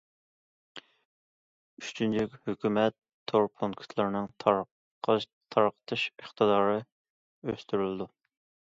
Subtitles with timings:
[1.83, 2.97] ئۈچىنچى، ھۆكۈمەت
[3.33, 6.83] تور پونكىتلىرىنىڭ تارقىتىش ئىقتىدارى
[7.51, 8.15] ئۆستۈرۈلىدۇ.